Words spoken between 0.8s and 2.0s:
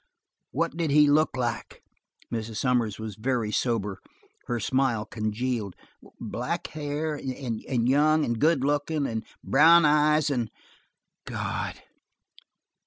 he look like?"